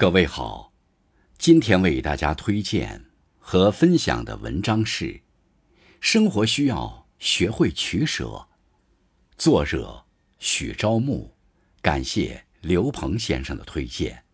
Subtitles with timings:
[0.00, 0.72] 各位好，
[1.36, 3.04] 今天为大家推荐
[3.38, 5.04] 和分享的文章是
[6.00, 8.24] 《生活需要学会取舍》，
[9.36, 10.02] 作者
[10.38, 11.30] 许朝暮，
[11.82, 14.24] 感谢刘鹏先生的推荐。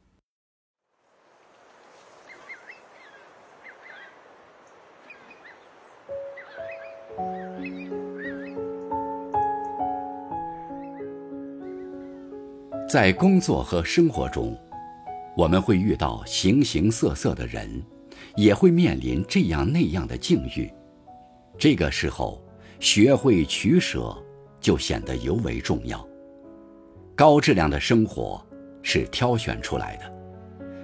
[12.88, 14.56] 在工作和生活中，
[15.37, 17.83] 我们会遇到形形色色的人，
[18.37, 20.73] 也会面临这样那样的境遇。
[21.59, 22.43] 这个时候，
[22.81, 24.17] 学会取舍
[24.59, 26.07] 就显得尤为重要。
[27.15, 28.43] 高质量的生活
[28.83, 30.11] 是挑选出来的，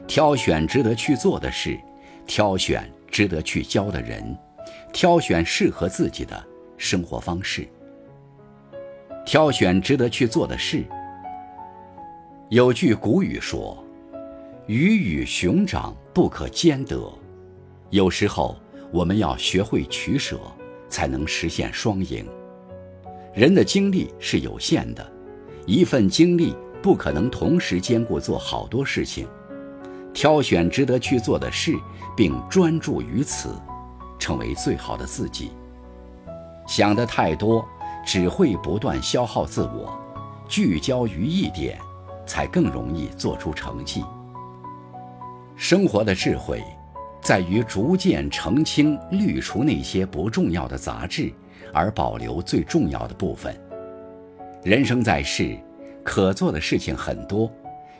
[0.06, 1.80] 挑选值得去做的事，
[2.26, 4.36] 挑选值得去交的人，
[4.92, 6.44] 挑选适合自己的
[6.76, 7.66] 生活方式，
[9.24, 10.84] 挑选值得去做的事。
[12.50, 13.82] 有句古语说
[14.66, 17.12] ：“鱼与熊掌不可兼得。”
[17.90, 18.56] 有时候，
[18.90, 20.38] 我们要学会取舍，
[20.88, 22.26] 才能实现双赢。
[23.34, 25.12] 人的精力是有限的，
[25.66, 29.26] 一份精力不可能同时兼顾做好多事情。
[30.14, 31.74] 挑选值得去做的事，
[32.16, 33.50] 并专注于此，
[34.18, 35.50] 成为最好的自己。
[36.66, 37.66] 想的太多，
[38.06, 39.98] 只会不断消耗自我。
[40.48, 41.78] 聚焦于一点。
[42.24, 44.04] 才更容易做出成绩。
[45.62, 46.60] 生活的智慧，
[47.22, 51.32] 在于逐渐澄清、滤除那些不重要的杂质，
[51.72, 53.56] 而保留最重要的部分。
[54.64, 55.56] 人生在世，
[56.02, 57.48] 可做的事情很多，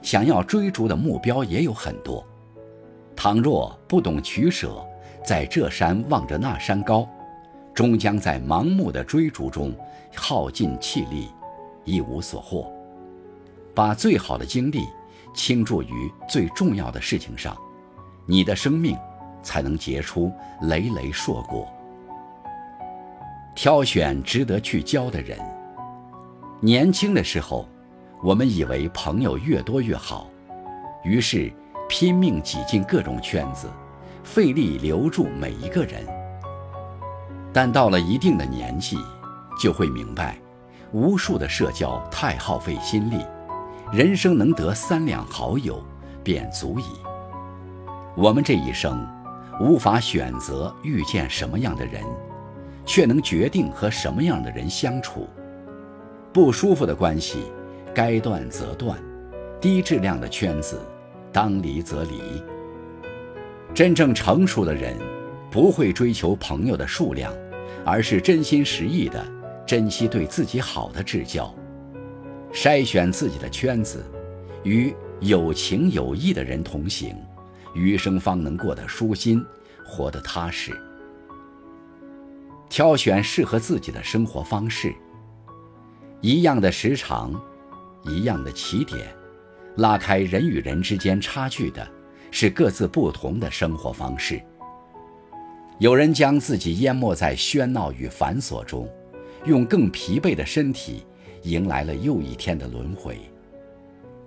[0.02, 2.26] 想要追逐的目标也有很多。
[3.14, 4.84] 倘若不懂取舍，
[5.24, 7.08] 在这山望着那山高，
[7.72, 9.72] 终将在盲目的追逐中
[10.16, 11.28] 耗尽气力，
[11.84, 12.68] 一无所获。
[13.72, 14.80] 把最好的精力
[15.34, 17.56] 倾注于最重要的事情上，
[18.26, 18.96] 你的生命
[19.42, 21.66] 才能结出累累硕果。
[23.54, 25.38] 挑选值得去交的人。
[26.60, 27.68] 年轻的时候，
[28.22, 30.28] 我们以为朋友越多越好，
[31.04, 31.52] 于是
[31.88, 33.68] 拼命挤进各种圈子，
[34.22, 36.06] 费力留住每一个人。
[37.52, 38.96] 但到了一定的年纪，
[39.60, 40.38] 就会明白，
[40.92, 43.26] 无数的社交太耗费心力。
[43.92, 45.84] 人生能得三两好友，
[46.24, 46.84] 便足矣。
[48.16, 49.06] 我们这一生，
[49.60, 52.02] 无法选择遇见什么样的人，
[52.86, 55.28] 却能决定和什么样的人相处。
[56.32, 57.40] 不舒服的关系，
[57.94, 58.96] 该断则断；
[59.60, 60.80] 低质量的圈子，
[61.30, 62.42] 当离则离。
[63.74, 64.96] 真正成熟的人，
[65.50, 67.30] 不会追求朋友的数量，
[67.84, 69.22] 而是真心实意的
[69.66, 71.54] 珍惜对自己好的至交。
[72.52, 74.04] 筛选自己的圈子，
[74.62, 77.16] 与有情有义的人同行，
[77.74, 79.44] 余生方能过得舒心，
[79.86, 80.70] 活得踏实。
[82.68, 84.94] 挑选适合自己的生活方式。
[86.20, 87.34] 一样的时长，
[88.04, 89.08] 一样的起点，
[89.76, 91.86] 拉开人与人之间差距的，
[92.30, 94.40] 是各自不同的生活方式。
[95.78, 98.88] 有人将自己淹没在喧闹与繁琐中，
[99.46, 101.04] 用更疲惫的身体。
[101.42, 103.20] 迎来了又一天的轮回。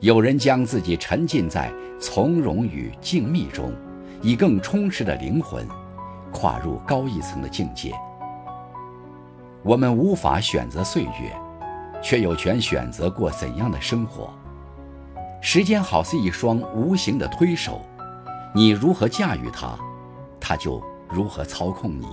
[0.01, 3.73] 有人将自己沉浸在从容与静谧中，
[4.21, 5.65] 以更充实的灵魂，
[6.31, 7.93] 跨入高一层的境界。
[9.63, 11.35] 我们无法选择岁月，
[12.03, 14.29] 却有权选择过怎样的生活。
[15.41, 17.81] 时间好似一双无形的推手，
[18.53, 19.77] 你如何驾驭它，
[20.39, 22.07] 它就如何操控你。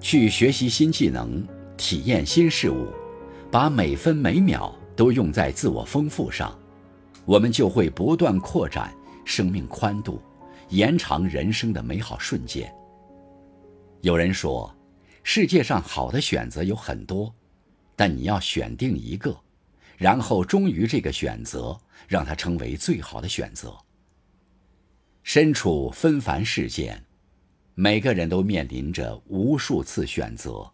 [0.00, 1.46] 去学习新技能，
[1.76, 2.86] 体验新事物。
[3.50, 6.56] 把每分每秒都用在自我丰富上，
[7.24, 8.94] 我们就会不断扩展
[9.24, 10.22] 生命宽度，
[10.68, 12.72] 延长人生的美好瞬间。
[14.02, 14.72] 有人说，
[15.24, 17.34] 世界上好的选择有很多，
[17.96, 19.36] 但你要选定一个，
[19.96, 23.76] 然后忠于这个选择，让它成为最好的选择。
[25.24, 27.04] 身处纷繁世间，
[27.74, 30.70] 每个人都面临着无数次选择。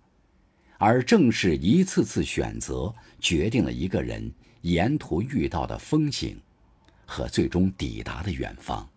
[0.78, 4.32] 而正是一次次选择，决定了一个人
[4.62, 6.38] 沿途遇到的风景，
[7.04, 8.88] 和最终抵达的远方。